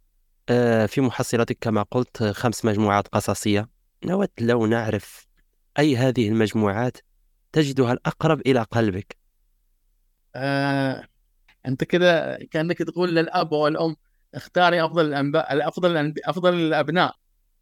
[0.48, 3.68] آه، في محصلتك كما قلت خمس مجموعات قصصية،
[4.04, 5.26] نود لو نعرف
[5.78, 6.98] أي هذه المجموعات
[7.52, 9.16] تجدها الأقرب إلى قلبك.
[10.34, 11.08] آه
[11.68, 13.96] انت كذا كأنك تقول للأب والأم
[14.35, 17.14] اختاري أفضل الأنباء أفضل أفضل الأبناء.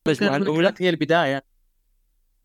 [0.06, 1.44] المجموعه الأولى؟ هي البداية.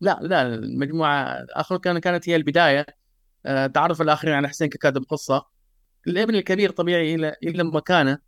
[0.00, 2.86] لا لا المجموعة الآخر كان كانت هي البداية.
[3.46, 5.46] آه، تعرف الآخرين على حسين ككاتب قصه
[6.06, 8.18] الابن الكبير طبيعي إلى إلى مكانه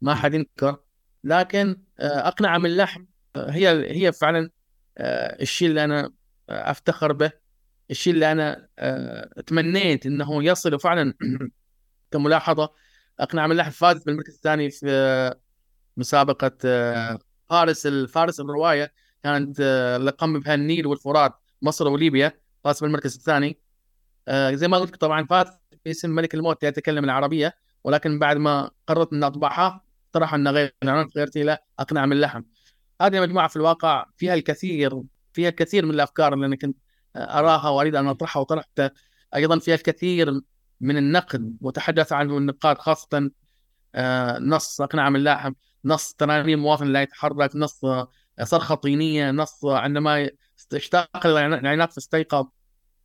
[0.00, 0.76] ما حد ينكر.
[1.24, 3.04] لكن آه، اقنع من اللحم
[3.36, 3.68] آه، هي
[4.06, 4.50] هي فعلا
[5.40, 6.12] الشيء اللي أنا
[6.48, 7.32] أفتخر به.
[7.90, 8.68] الشيء اللي أنا
[9.46, 11.14] تمنيت إنه يصل فعلا
[12.10, 12.70] كملاحظة
[13.20, 15.34] أقنع من اللحم فاز بالمركز الثاني في
[15.96, 16.50] مسابقة
[17.50, 18.92] فارس الفارس الرواية.
[19.22, 22.40] كانت اللي قام بها النيل والفرات مصر وليبيا.
[22.64, 23.60] فاز بالمركز الثاني.
[24.28, 25.46] آه، زي ما قلت طبعا فاز
[25.84, 27.54] باسم ملك الموت يتكلم العربية.
[27.84, 32.42] ولكن بعد ما قررت ان اطبعها صراحة ان غير غيرت إلى أقنع من اللحم
[33.02, 36.76] هذه المجموعه في الواقع فيها الكثير فيها الكثير من الأفكار اللي أنا كنت
[37.16, 38.90] أراها وأريد أن أطرحها وطرحتها.
[39.34, 40.40] أيضا فيها الكثير
[40.80, 43.30] من النقد وتحدث عنه النقاد خاصة
[43.94, 45.52] آه، نص اقنع من لاحم
[45.84, 47.80] نص ترانيم مواطن لا يتحرك نص
[48.42, 50.30] صرخة طينية نص عندما
[50.72, 52.46] اشتاق العناق فاستيقظ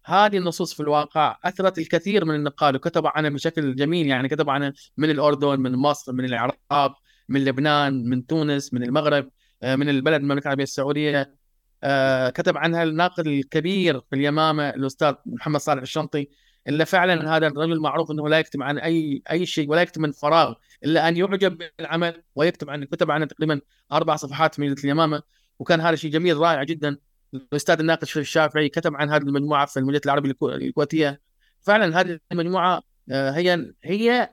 [0.06, 4.74] هذه النصوص في الواقع أثرت الكثير من النقاد وكتبوا عنها بشكل جميل يعني كتبوا عنها
[4.98, 6.98] من الأردن من مصر من العراق
[7.30, 9.30] من لبنان من تونس من المغرب
[9.64, 11.36] آه، من البلد المملكة العربية السعودية.
[11.84, 16.30] آه، كتب عنها الناقد الكبير في اليمامة الأستاذ محمد صالح الشنطي
[16.67, 20.12] إلا فعلا هذا الرجل معروف إنه لا يكتب عن اي أي شيء ولا يكتب من
[20.12, 25.21] فراغ إلا أن يعجب بالعمل ويكتب عن كتب عنه تقريبا أربع صفحات من اليمامة.
[25.60, 26.97] وكان هذا شيء جميل رائع جدا.
[27.34, 31.21] الأستاذ الناقد الشافعي كتب عن هذه المجموعة في المجله العربي الكويتية.
[31.62, 34.30] فعلا هذه المجموعة آه، هي هي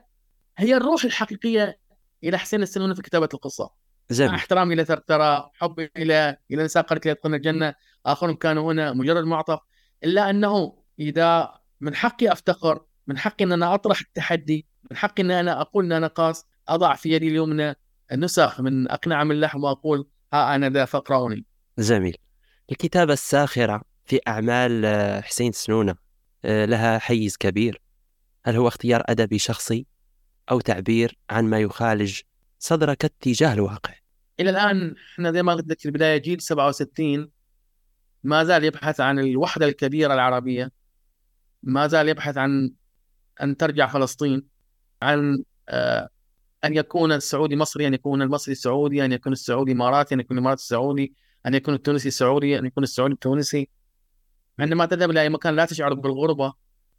[0.57, 1.79] هي الروح الحقيقية
[2.23, 3.69] إلى حسين السنوني في كتابة القصة.
[4.11, 4.35] جميل.
[4.35, 9.59] احترامي إلى ثرثره حبي إلى إلى نساء يدخلن الجنة آخرهم كانوا هنا مجرد معطف.
[10.03, 15.31] إلا أنه إذا من حقي افتخر من حقي إن أنا أطرح التحدي من حقي إن
[15.31, 17.75] أنا أقول إن أنا قاص أضع في يدي اليمنى
[18.13, 21.45] نسخ من اقنعه من اللحم وأقول ها أنا ذا فاقرؤوني
[21.79, 22.17] جميل.
[22.71, 25.95] الكتابة الساخرة في أعمال آه، حسين سنونة
[26.45, 27.81] آه، لها حيز كبير.
[28.45, 29.85] هل هو اختيار أدبي شخصي
[30.51, 32.19] أو تعبير عن ما يخالج
[32.59, 33.93] صدرك اتجاه الواقع؟
[34.39, 37.29] إلى الآن إحنا زي ما قلت لك في البداية جيل 67
[38.23, 40.71] ما زال يبحث عن الوحدة الكبيرة العربية.
[41.63, 42.71] ما زال يبحث عن
[43.41, 44.47] أن ترجع فلسطين
[45.01, 46.09] عن آه،
[46.65, 50.65] أن يكون السعودي مصري أن يكون المصري سعودي أن يكون السعودي إماراتي أن يكون الاماراتي
[50.65, 51.13] سعودي
[51.45, 53.69] أن يكون التونسي سعودي أن يكون السعودي تونسي
[54.59, 56.53] عندما تذهب إلى أي مكان لا تشعر بالغربة.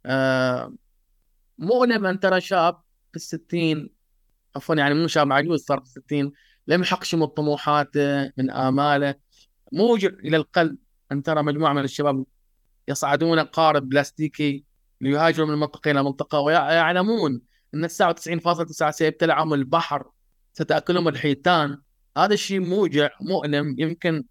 [0.05, 0.73] آه،
[1.57, 3.89] مؤلم أن ترى شاب في الستين
[4.55, 6.31] عفوا يعني مو شاب عجوز صار في الستين
[6.67, 9.15] لم يحقق من طموحاته من آماله.
[9.73, 10.77] موجع إلى القلب
[11.11, 12.25] أن ترى مجموعة من الشباب
[12.87, 14.65] يصعدون قارب بلاستيكي
[15.01, 17.41] ليهاجروا من منطقة إلى منطقة ويعلمون
[17.73, 20.11] أن 99.9 سيبتلعهم البحر
[20.53, 21.81] ستأكلهم الحيتان.
[22.17, 24.23] هذا الشيء موجع مؤلم يمكن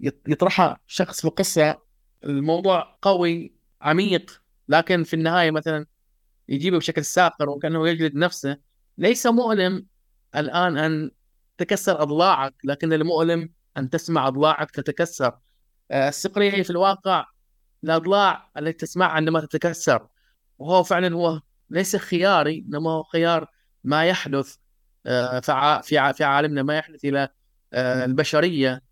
[0.00, 1.82] يطرحها شخص في قصة
[2.24, 5.86] الموضوع قوي عميق لكن في النهاية مثلا
[6.48, 8.56] يجيبه بشكل ساخر وكأنه يجلد نفسه.
[8.98, 9.86] ليس مؤلم
[10.36, 11.10] الآن أن
[11.58, 15.38] تكسر أضلاعك لكن المؤلم أن تسمع أضلاعك تتكسر.
[15.90, 17.26] آه، السقرية في الواقع
[17.84, 20.06] الأضلاع التي تسمعها عندما تتكسر.
[20.58, 21.40] وهو فعلا هو
[21.70, 23.46] ليس خياري إنما هو خيار
[23.84, 24.56] ما يحدث
[25.06, 27.28] آه، في في عالمنا ما يحدث إلى
[27.72, 28.82] آه، البشرية.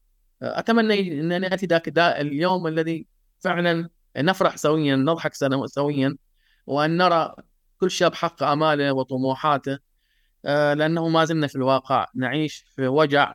[0.43, 3.07] أتمنى أن أتي ذاك اليوم الذي
[3.41, 5.35] فعلا نفرح سويا نضحك
[5.67, 6.17] سويا
[6.67, 7.35] وأن نرى
[7.81, 9.79] كل شاب حقق آماله وطموحاته.
[10.45, 13.35] آه، لأنه ما زلنا في الواقع نعيش في وجع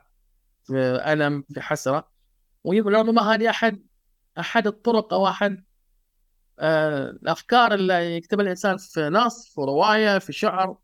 [0.64, 2.08] في ألم في حسرة.
[2.64, 3.86] وربما هذه أحد
[4.38, 5.64] أحد الطرق أو أحد
[6.58, 10.76] آه، الأفكار اللي يكتبها الإنسان في نص في رواية في شعر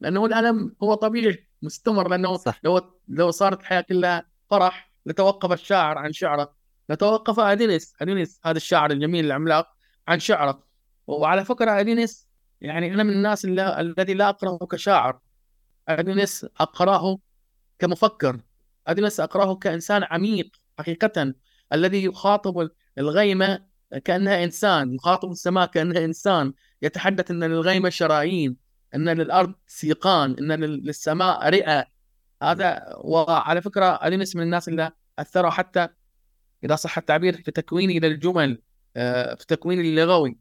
[0.00, 2.60] لأنه الألم هو طبيعي مستمر لأنه صح.
[2.64, 6.54] لو لو صارت الحياة كلها فرح لتوقف الشاعر عن شعره.
[6.88, 9.68] لتوقف أدينيس أدينيس هذا الشاعر الجميل العملاق
[10.08, 10.62] عن شعره.
[11.06, 12.28] وعلى فكرة أدينيس
[12.60, 15.20] يعني أنا من الناس اللي الذي لا أقرأه كشاعر.
[15.88, 17.18] أدونيس أقرأه
[17.78, 18.40] كمفكر.
[18.86, 21.34] أدونيس أقرأه كإنسان عميق حقيقة
[21.72, 23.72] الذي يخاطب الغيمة
[24.04, 26.52] كأنها إنسان يخاطب السماء كأنها إنسان.
[26.82, 28.56] يتحدث أن للغيمة شرايين
[28.94, 31.86] أن للأرض سيقان أن للسماء رئة.
[32.42, 35.88] هذا وعلى فكرة أدونيس من الناس اللي أثروا حتى
[36.64, 38.62] إذا صح التعبير في تكويني للجمل
[38.96, 40.38] آه، في تكويني اللغوي.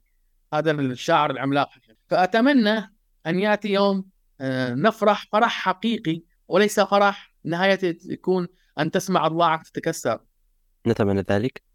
[0.53, 1.69] هذا الشاعر العملاق.
[2.07, 2.95] فأتمنى
[3.27, 4.05] أن يأتي يوم
[4.41, 8.47] آه، نفرح فرح حقيقي وليس فرح نهايته يكون
[8.79, 10.19] أن تسمع أضلاعك تتكسر.
[10.87, 11.70] نتمنى ذلك.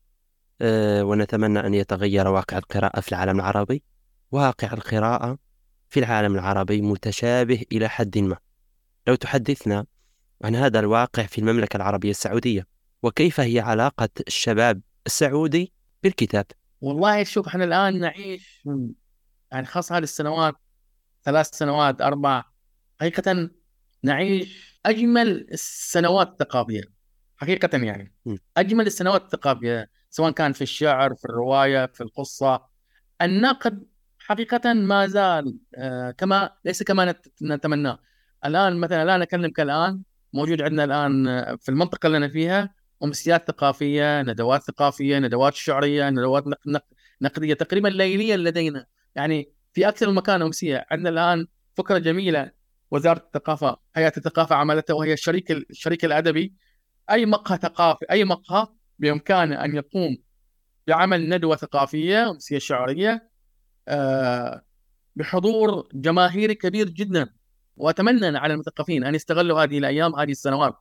[1.03, 3.83] ونتمنى أن يتغير واقع القراءة في العالم العربي.
[4.31, 5.39] واقع القراءة
[5.89, 8.37] في العالم العربي متشابه إلى حد ما.
[9.07, 9.87] لو تحدثنا
[10.45, 12.67] عن هذا الواقع في المملكة العربية السعودية
[13.03, 16.47] وكيف هي علاقة الشباب السعودي بالكتاب؟
[16.81, 18.65] والله شوف إحنا الآن نعيش
[19.53, 20.55] يعني خاصة هذه السنوات
[21.25, 22.45] ثلاث سنوات أربع
[23.01, 23.51] حقيقة
[24.03, 26.83] نعيش أجمل السنوات الثقافية.
[27.37, 28.15] حقيقة يعني.
[28.57, 29.91] أجمل السنوات الثقافية.
[30.17, 32.67] سواء كان في الشعر في الرواية في القصة.
[33.23, 33.87] النقد
[34.19, 37.99] حقيقة ما زال آه، كما ليس كما نتمناه.
[38.45, 40.03] الآن مثلا الآن أكلمك الآن.
[40.33, 42.75] موجود عندنا الآن آه، في المنطقة اللي أنا فيها
[43.05, 46.45] أمسيات ثقافية ندوات ثقافية ندوات شعرية ندوات
[47.23, 48.87] نقدية تقريبا ليليا لدينا.
[49.15, 50.87] يعني في أكثر من مكان أمسية.
[50.91, 52.51] عندنا الآن فكرة جميلة.
[52.91, 56.55] وزارة الثقافة هيئة الثقافة عملتها وهي الشريك الشريك الأدبي.
[57.11, 58.67] أي مقهى ثقافي أي مقهى
[58.99, 60.19] بإمكانه أن يقوم
[60.87, 63.31] بعمل ندوة ثقافية امسيه شعريه
[63.89, 64.63] آه،
[65.17, 67.29] بحضور جماهيري كبير جدا.
[67.77, 70.75] وأتمنى على المثقفين أن يستغلوا هذه الأيام هذه السنوات.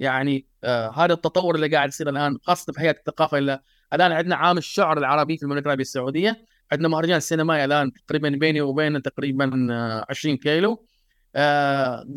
[0.00, 4.58] يعني آه هذا التطور اللي قاعد يصير الآن خاصة في هيئة الثقافة الآن عندنا عام
[4.58, 6.44] الشعر العربي في المملكة العربية السعودية.
[6.72, 9.68] عندنا مهرجان سينمائي الآن تقريبا بيني وبينه تقريبا
[10.10, 10.86] 20 آه، كيلو.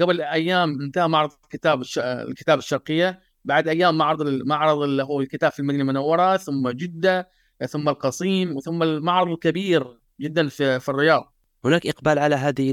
[0.01, 3.21] قبل أيام انتهى معرض الكتاب الكتاب الشرقية.
[3.45, 7.30] بعد أيام معرض معرض اللي هو الكتاب في المدينة المنورة ثم جدة
[7.67, 11.34] ثم القصيم وثم المعرض الكبير جدا في, في الرياض.
[11.65, 12.71] هناك إقبال على هذه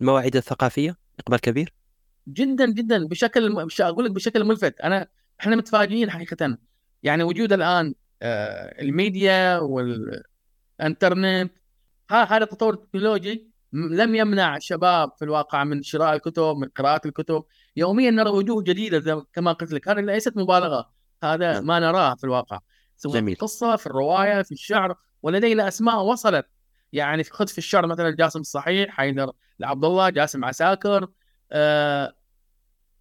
[0.00, 1.72] المواعيد الثقافية؟ إقبال كبير؟
[2.28, 4.80] جدا جدا بشكل أقول لك بشكل ملفت.
[4.80, 5.08] أنا
[5.40, 6.58] إحنا متفاجئين حقيقه.
[7.02, 11.52] يعني وجود الآن آه، الميديا والانترنت
[12.10, 17.44] هذا التطور التكنولوجي لم يمنع الشباب في الواقع من شراء الكتب من قراءة الكتب.
[17.76, 19.88] يوميا نرى وجوه جديدة كما قلت لك.
[19.88, 20.90] هذه ليست مبالغة.
[21.22, 21.66] هذا نعم.
[21.66, 22.58] ما نراه في الواقع.
[22.96, 23.34] سواء جميل.
[23.36, 24.94] في القصة في الرواية في الشعر.
[25.22, 26.46] ولدينا أسماء وصلت.
[26.92, 31.08] يعني خذ في الشعر مثلا جاسم الصحيح حيدر العبد الله جاسم عساكر.
[31.52, 32.14] آه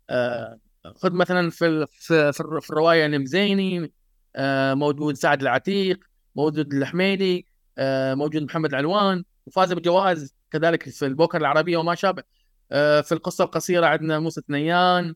[0.09, 0.59] آه
[0.95, 3.93] خذ مثلا في في, في الرواية نمزيني
[4.35, 5.99] آه موجود سعد العتيق
[6.35, 7.47] موجود الحميدي.
[7.77, 12.23] آه موجود محمد علوان وفاز بجوائز كذلك في البوكر العربيه وما شابه.
[12.71, 15.15] آه في القصة القصيرة عندنا موسى ثنيان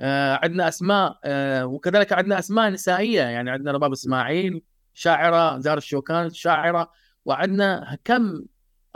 [0.00, 3.22] آه عندنا أسماء آه وكذلك عندنا أسماء نسائية.
[3.22, 4.62] يعني عندنا رباب إسماعيل
[4.94, 6.90] شاعرة زهر الشوكان شاعرة
[7.24, 8.44] وعندنا كم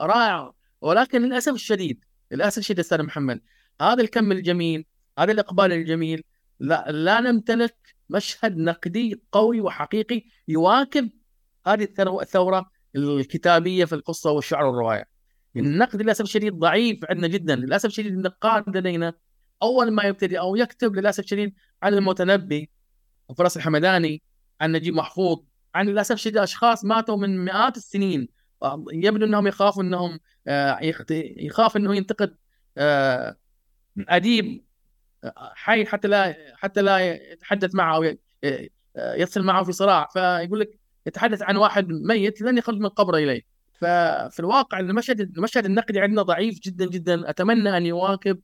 [0.01, 0.53] رائع.
[0.81, 3.41] ولكن للأسف الشديد للأسف الشديد أستاذ محمد
[3.81, 4.87] هذا الكم الجميل
[5.19, 6.25] هذا الإقبال الجميل
[6.61, 7.77] لا, لا نمتلك
[8.11, 11.11] مشهد نقدي قوي وحقيقي يواكب
[11.67, 11.89] هذه
[12.23, 15.18] الثورة الكتابية في القصة والشعر والروايه.
[15.57, 19.13] النقد للأسف الشديد ضعيف عندنا جدا، للأسف الشديد النقاد لدينا
[19.63, 22.71] أول ما يبتدي أو يكتب للأسف الشديد عن المتنبي
[23.29, 24.23] وفرس الحمداني
[24.61, 25.39] عن نجيب محفوظ
[25.75, 28.29] عن للأسف الشديد أشخاص ماتوا من مئات السنين.
[28.93, 30.79] يبدو إنهم يخافوا إنهم آه،
[31.37, 32.37] يخاف إنه ينتقد
[32.79, 33.37] آه،
[33.99, 34.65] أديب
[35.35, 36.99] حي حتى لا حتى لا
[37.33, 38.17] يتحدث معه أو
[38.97, 40.09] يصل معه في صراع.
[40.13, 43.58] فيقول لك يتحدث عن واحد ميت لن يخرج من قبره إليه.
[43.81, 47.31] ففي الواقع المشهد المشهد النقدي عندنا ضعيف جدا جدا.
[47.31, 48.41] أتمنى أن يواكب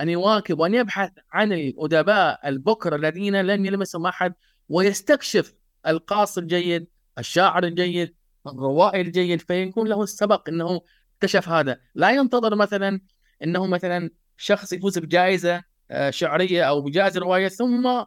[0.00, 4.34] أن يواكب وأن يبحث عن الأدباء البكر الذين لم يلمسهم أحد
[4.68, 5.54] ويستكشف
[5.86, 6.86] القاص الجيد
[7.18, 8.14] الشاعر الجيد
[8.46, 10.80] الروائي الجيد فيكون له السبق إنه
[11.16, 11.80] اكتشف هذا.
[11.94, 13.00] لا ينتظر مثلا
[13.42, 18.04] إنه مثلا شخص يفوز بجائزة آه، شعرية أو بجائزة رواية ثم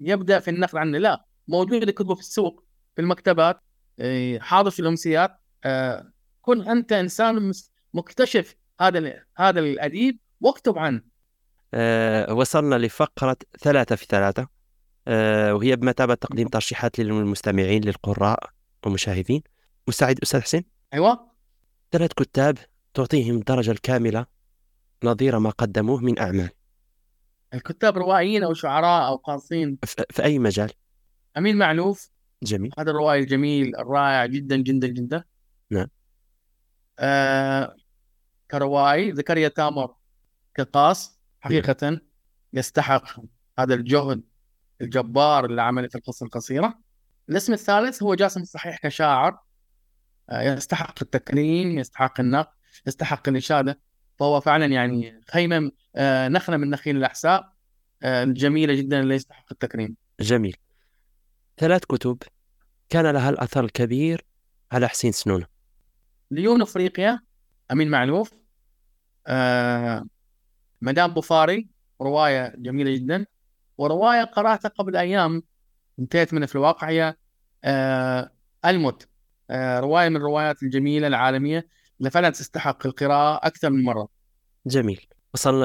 [0.00, 0.98] يبدأ في النقد عنه.
[0.98, 2.64] لا موجود كتبه في السوق
[2.96, 3.60] في المكتبات
[3.98, 5.30] آه، حاضر في الأمسيات.
[6.40, 7.52] كن أنت إنسان
[7.94, 11.02] مكتشف هذا هذا الأديب واكتب عنه.
[11.74, 14.48] أه وصلنا لفقرة ثلاثة في ثلاثة.
[15.08, 18.50] أه وهي بمثابة تقديم ترشيحات للمستمعين للقراء
[18.84, 19.42] والمشاهدين.
[19.88, 21.30] مستعد أستاذ حسين؟ أيوة.
[21.92, 22.58] ثلاث كتاب
[22.94, 24.26] تعطيهم الدرجة الكاملة
[25.04, 26.50] نظير ما قدموه من أعمال.
[27.54, 29.78] الكتاب روائيين أو شعراء أو قاصين.
[30.10, 30.70] في أي مجال؟
[31.36, 32.10] أمين معلوف.
[32.42, 32.72] جميل.
[32.78, 35.24] هذا الروائي الجميل الرائع جدا جدا جدا.
[35.70, 35.88] نعم.
[36.98, 37.76] آه
[38.50, 39.94] كروائي زكريا تامر
[40.54, 42.00] كقاص حقيقة
[42.52, 43.20] يستحق
[43.58, 44.22] هذا الجهد
[44.80, 46.78] الجبار اللي عمله في القصة القصيرة.
[47.28, 49.38] الاسم الثالث هو جاسم الصحيح كشاعر.
[50.30, 52.52] آه، يستحق التكريم يستحق النقد
[52.86, 53.80] يستحق الإشادة
[54.18, 57.52] فهو فعلا يعني خيمة آه، نخلة من نخيل الأحساء
[58.02, 59.96] آه، الجميلة جدا اللي يستحق التكريم.
[60.20, 60.56] جميل.
[61.56, 62.18] ثلاث كتب.
[62.88, 64.24] كان لها الأثر الكبير
[64.72, 65.57] على حسين سنونة.
[66.30, 67.20] ليون أفريقيا
[67.72, 68.32] أمين معلوف.
[69.26, 70.04] آه
[70.82, 71.68] مدام بوفاري
[72.00, 73.26] رواية جميلة جدا.
[73.78, 75.42] ورواية قرأتها قبل أيام
[75.98, 77.16] انتهيت منها في الواقع هي
[77.64, 78.30] آه
[78.64, 79.08] الموت.
[79.50, 84.08] آه رواية من الروايات الجميلة العالمية اللي فعلا تستحق القراءة أكثر من مرة.
[84.66, 85.06] جميل.
[85.34, 85.64] وصلنا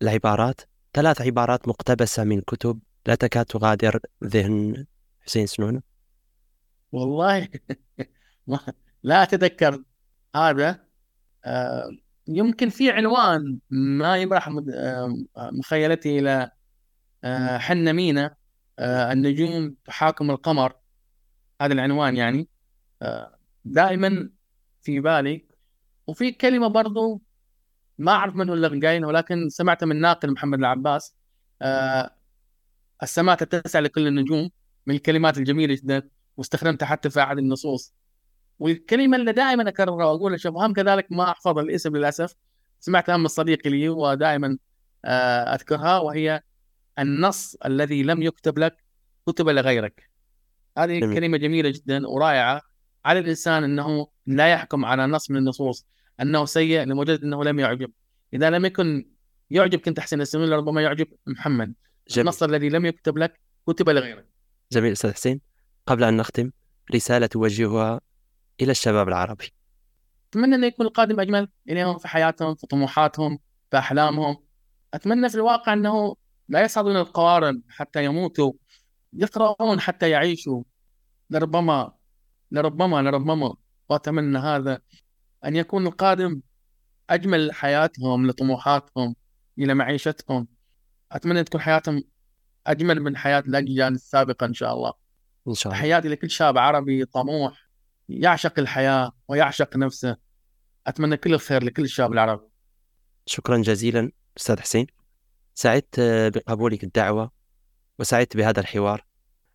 [0.00, 0.60] للعبارات.
[0.94, 4.86] ثلاث عبارات مقتبسة من كتب لا تكاد تغادر ذهن
[5.20, 5.82] حسين سنون
[6.92, 7.48] والله.
[9.02, 9.82] لا أتذكر
[10.36, 10.80] هذا
[11.44, 11.90] آه
[12.30, 16.50] يمكن في عنوان ما يبرح آه، مخيلتي إلى
[17.24, 18.36] آه، حنة مينا
[18.78, 20.72] آه، النجوم تحاكم القمر.
[21.62, 22.48] هذا العنوان يعني.
[23.64, 24.30] دائما
[24.82, 25.46] في بالي.
[26.06, 27.22] وفي كلمة برضو
[27.98, 31.16] ما أعرف من هو اللي قايلها ولكن سمعتها من ناقل محمد العباس.
[33.02, 34.50] السماء تتسع لكل النجوم
[34.86, 37.94] من الكلمات الجميلة جدا واستخدمتها حتى في أحد النصوص.
[38.60, 42.34] والكلمة اللي دائما أكررها وأقول هم كذلك ما أحفظ الاسم للأسف.
[42.80, 44.58] سمعتها من صديقي لي ودائما
[45.04, 46.42] آه أذكرها وهي
[46.98, 48.76] النص الذي لم يكتب لك
[49.26, 50.10] كتب لغيرك.
[50.78, 52.62] هذه كلمة جميلة جدا ورائعة
[53.04, 55.86] على الإنسان أنه لا يحكم على نص من النصوص
[56.20, 57.90] إنه سيء لمجرد إنه لم يعجب.
[58.34, 59.10] إذا لم يكن
[59.50, 61.74] يعجبك أنت حسين السنون ربما يعجب محمد.
[62.08, 62.26] جميل.
[62.26, 64.26] النص الذي لم يكتب لك كتب لغيرك.
[64.72, 65.40] جميل أستاذ حسين.
[65.86, 66.50] قبل أن نختم
[66.94, 68.00] رسالة توجهها
[68.60, 69.52] إلى الشباب العربي.
[70.30, 73.38] أتمنى أن يكون القادم أجمل إليهم في حياتهم في طموحاتهم
[73.70, 74.36] في أحلامهم.
[74.94, 76.16] أتمنى في الواقع أنه
[76.48, 78.52] لا يصعدون القوارب حتى يموتوا
[79.12, 80.62] يقرؤون حتى يعيشوا.
[81.30, 81.92] لربما
[82.50, 83.54] لربما لربما
[83.88, 84.80] وأتمنى هذا
[85.44, 86.40] أن يكون القادم
[87.10, 89.16] أجمل لحياتهم لطموحاتهم
[89.58, 90.48] إلى معيشتهم.
[91.12, 92.02] أتمنى تكون حياتهم
[92.66, 94.92] أجمل من حياة الأجيال السابقة إن شاء الله.
[95.48, 95.82] إن شاء الله.
[95.82, 97.69] حياتي لكل شاب عربي طموح.
[98.10, 100.16] يعشق الحياة ويعشق نفسه.
[100.86, 102.46] أتمنى كل الخير لكل الشباب العربي
[103.26, 104.86] شكرا جزيلا أستاذ حسين.
[105.54, 106.00] سعدت
[106.34, 107.30] بقبولك الدعوة
[107.98, 109.04] وسعدت بهذا الحوار.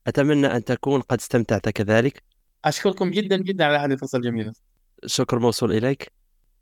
[0.07, 2.23] أتمنى أن تكون قد استمتعت كذلك.
[2.65, 4.53] أشكركم جدا جدا على هذه الفرصة الجميلة.
[5.05, 6.11] شكر موصول إليك.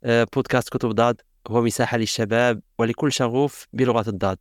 [0.04, 4.38] آه، بودكاست كتب ضاد هو مساحة للشباب ولكل شغوف بلغة الضاد.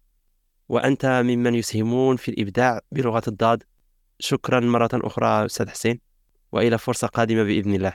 [0.69, 3.63] وأنت ممن يسهمون في الإبداع بلغة الضاد.
[4.19, 6.12] شكرا مرة أخرى أستاذ حسين.
[6.53, 7.93] وإلى فرصة قادمة بإذن الله.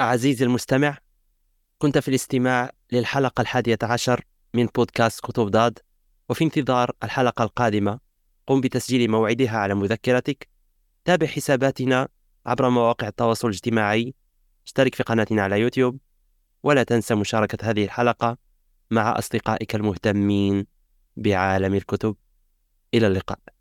[0.00, 0.98] عزيزي المستمع
[1.78, 5.78] كنت في الاستماع للحلقة الحادية عشر من بودكاست كتب ضاد
[6.28, 7.98] وفي انتظار الحلقة القادمة.
[8.46, 10.48] قم بتسجيل موعدها على مذكرتك.
[11.04, 12.08] تابع حساباتنا
[12.46, 14.14] عبر مواقع التواصل الاجتماعي.
[14.66, 15.98] اشترك في قناتنا على يوتيوب.
[16.62, 18.38] ولا تنسى مشاركة هذه الحلقة
[18.90, 20.66] مع أصدقائك المهتمين
[21.16, 22.16] بعالم الكتب.
[22.94, 23.51] إلى اللقاء.